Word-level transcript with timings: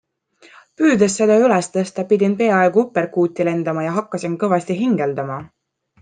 Püüdes 0.79 1.17
seda 1.19 1.35
üles 1.49 1.67
tõsta 1.75 2.05
pidin 2.13 2.33
peaaegu 2.41 2.83
uperkuuti 2.85 3.45
lendama 3.53 3.83
ja 3.87 3.91
hakkasin 4.01 4.39
kõvasti 4.45 4.79
hingeldama. 4.85 5.37